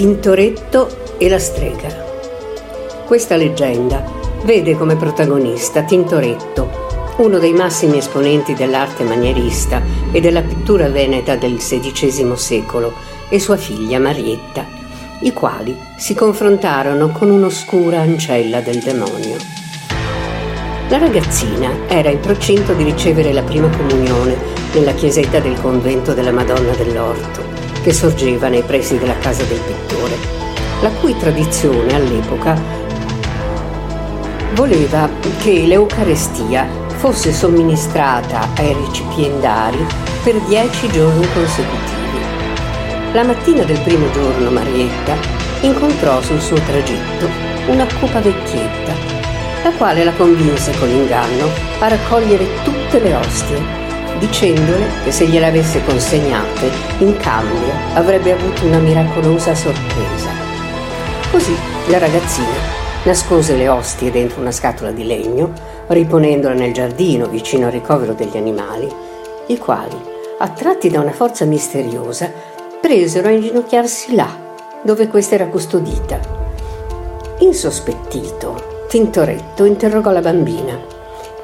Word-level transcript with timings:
Tintoretto 0.00 1.18
e 1.18 1.28
la 1.28 1.38
strega. 1.38 1.88
Questa 3.04 3.36
leggenda 3.36 4.02
vede 4.44 4.74
come 4.74 4.96
protagonista 4.96 5.82
Tintoretto, 5.82 6.70
uno 7.18 7.38
dei 7.38 7.52
massimi 7.52 7.98
esponenti 7.98 8.54
dell'arte 8.54 9.04
manierista 9.04 9.82
e 10.10 10.22
della 10.22 10.40
pittura 10.40 10.88
veneta 10.88 11.36
del 11.36 11.56
XVI 11.56 12.34
secolo, 12.34 12.94
e 13.28 13.38
sua 13.38 13.58
figlia 13.58 13.98
Marietta, 13.98 14.64
i 15.20 15.34
quali 15.34 15.76
si 15.98 16.14
confrontarono 16.14 17.10
con 17.10 17.28
un'oscura 17.28 18.00
ancella 18.00 18.62
del 18.62 18.78
demonio. 18.78 19.36
La 20.88 20.96
ragazzina 20.96 21.72
era 21.88 22.08
in 22.08 22.20
procinto 22.20 22.72
di 22.72 22.84
ricevere 22.84 23.34
la 23.34 23.42
prima 23.42 23.68
comunione 23.68 24.34
nella 24.72 24.94
chiesetta 24.94 25.40
del 25.40 25.60
convento 25.60 26.14
della 26.14 26.32
Madonna 26.32 26.72
dell'Orto 26.72 27.59
che 27.82 27.92
sorgeva 27.92 28.48
nei 28.48 28.62
pressi 28.62 28.98
della 28.98 29.16
casa 29.18 29.42
del 29.44 29.60
pittore, 29.60 30.16
la 30.82 30.90
cui 30.90 31.16
tradizione 31.16 31.94
all'epoca 31.94 32.58
voleva 34.54 35.08
che 35.38 35.64
l'Eucarestia 35.66 36.68
fosse 36.96 37.32
somministrata 37.32 38.48
ai 38.56 38.74
recipiendari 38.74 39.86
per 40.22 40.38
dieci 40.42 40.88
giorni 40.90 41.26
consecutivi. 41.32 41.98
La 43.12 43.24
mattina 43.24 43.64
del 43.64 43.80
primo 43.80 44.10
giorno 44.10 44.50
Marietta 44.50 45.16
incontrò 45.62 46.20
sul 46.20 46.40
suo 46.40 46.56
tragitto 46.60 47.28
una 47.68 47.86
cupa 47.98 48.20
vecchietta, 48.20 48.92
la 49.62 49.70
quale 49.72 50.04
la 50.04 50.12
convinse 50.12 50.76
con 50.78 50.88
l'inganno 50.88 51.48
a 51.78 51.88
raccogliere 51.88 52.46
tutte 52.62 53.00
le 53.00 53.14
ostie 53.14 53.79
dicendole 54.20 54.86
che 55.02 55.10
se 55.10 55.26
gliele 55.26 55.46
avesse 55.46 55.82
consegnate, 55.84 56.70
in 56.98 57.16
cambio 57.16 57.72
avrebbe 57.94 58.32
avuto 58.32 58.66
una 58.66 58.78
miracolosa 58.78 59.54
sorpresa. 59.54 60.30
Così 61.32 61.56
la 61.88 61.98
ragazzina 61.98 62.78
nascose 63.04 63.56
le 63.56 63.68
ostie 63.68 64.10
dentro 64.10 64.40
una 64.40 64.52
scatola 64.52 64.92
di 64.92 65.04
legno, 65.04 65.52
riponendola 65.86 66.54
nel 66.54 66.72
giardino 66.72 67.26
vicino 67.26 67.66
al 67.66 67.72
ricovero 67.72 68.12
degli 68.12 68.36
animali, 68.36 68.88
i 69.46 69.58
quali, 69.58 69.96
attratti 70.38 70.90
da 70.90 71.00
una 71.00 71.12
forza 71.12 71.46
misteriosa, 71.46 72.30
presero 72.80 73.28
a 73.28 73.32
inginocchiarsi 73.32 74.14
là, 74.14 74.28
dove 74.82 75.08
questa 75.08 75.34
era 75.34 75.46
custodita. 75.46 76.20
Insospettito, 77.38 78.84
Tintoretto 78.88 79.64
interrogò 79.64 80.10
la 80.10 80.20
bambina 80.20 80.98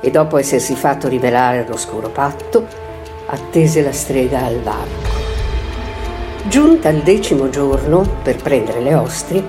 e 0.00 0.10
dopo 0.10 0.38
essersi 0.38 0.74
fatto 0.74 1.08
rivelare 1.08 1.66
l'oscuro 1.66 2.08
patto, 2.08 2.66
attese 3.26 3.82
la 3.82 3.92
strega 3.92 4.44
al 4.44 4.60
varco. 4.60 5.16
Giunta 6.48 6.88
il 6.88 7.02
decimo 7.02 7.50
giorno 7.50 8.06
per 8.22 8.36
prendere 8.36 8.80
le 8.80 8.94
ostrie, 8.94 9.44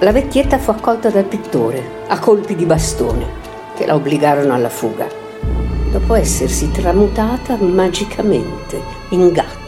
la 0.00 0.12
vecchietta 0.12 0.58
fu 0.58 0.70
accolta 0.70 1.10
dal 1.10 1.24
pittore 1.24 2.04
a 2.08 2.18
colpi 2.18 2.54
di 2.54 2.64
bastone 2.64 3.26
che 3.74 3.86
la 3.86 3.94
obbligarono 3.94 4.52
alla 4.52 4.68
fuga, 4.68 5.06
dopo 5.90 6.14
essersi 6.14 6.70
tramutata 6.70 7.56
magicamente 7.56 8.80
in 9.10 9.30
gatto. 9.32 9.58